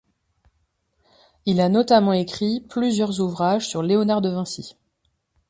Il 1.45 1.61
a 1.61 1.69
notamment 1.69 2.13
écrit 2.13 2.65
plusieurs 2.67 3.19
ouvrages 3.21 3.67
sur 3.69 3.83
Léonard 3.83 4.21
de 4.21 4.29
Vinci. 4.29 4.75